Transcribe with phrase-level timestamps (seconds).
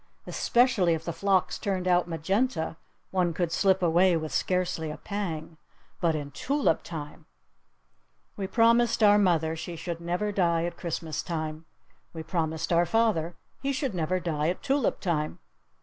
[0.25, 2.75] "Especially if the phlox turned out magenta,
[3.11, 5.57] one could slip away with scarcely a pang.
[5.99, 7.27] But in tulip time?"
[8.35, 11.65] We promised our mother she should never die at Christmas time.
[12.13, 15.37] We promised our father he should never die at tulip time.